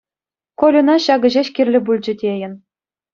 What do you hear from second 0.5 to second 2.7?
Кольӑна ҫакӑ ҫеҫ кирлӗ пулчӗ тейӗн.